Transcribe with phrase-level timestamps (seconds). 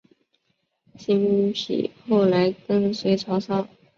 [0.95, 3.67] 辛毗后来跟随曹操。